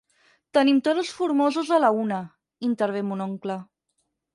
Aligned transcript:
Tenim 0.57 0.79
toros 0.87 1.11
formosos 1.19 1.71
a 1.77 1.81
la 1.85 1.95
una, 2.01 2.21
intervé 2.73 3.09
mon 3.13 3.27
oncle. 3.33 3.65